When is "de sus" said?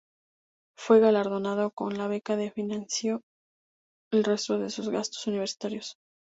4.57-4.89